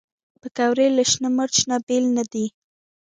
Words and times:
پکورې 0.41 0.87
له 0.97 1.03
شنه 1.11 1.29
مرچ 1.37 1.57
نه 1.69 1.77
بېل 1.87 2.05
نه 2.17 2.23
دي 2.31 2.45